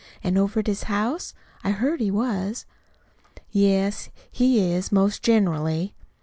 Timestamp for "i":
1.63-1.69